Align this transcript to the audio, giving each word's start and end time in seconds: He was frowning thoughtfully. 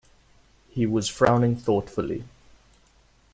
He 0.71 0.87
was 0.87 1.09
frowning 1.09 1.55
thoughtfully. 1.55 2.23